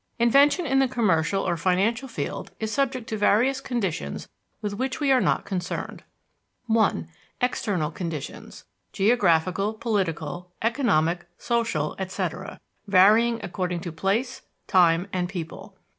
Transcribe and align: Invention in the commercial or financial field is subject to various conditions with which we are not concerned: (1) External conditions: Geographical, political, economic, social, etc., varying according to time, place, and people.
Invention 0.17 0.65
in 0.65 0.79
the 0.79 0.87
commercial 0.87 1.47
or 1.47 1.55
financial 1.55 2.07
field 2.07 2.49
is 2.59 2.73
subject 2.73 3.05
to 3.09 3.17
various 3.17 3.61
conditions 3.61 4.27
with 4.59 4.73
which 4.73 4.99
we 4.99 5.11
are 5.11 5.21
not 5.21 5.45
concerned: 5.45 6.03
(1) 6.65 7.07
External 7.39 7.91
conditions: 7.91 8.63
Geographical, 8.93 9.75
political, 9.75 10.51
economic, 10.63 11.27
social, 11.37 11.95
etc., 11.99 12.59
varying 12.87 13.39
according 13.45 13.79
to 13.81 13.91
time, 13.91 13.95
place, 13.95 14.41
and 15.13 15.29
people. 15.29 15.77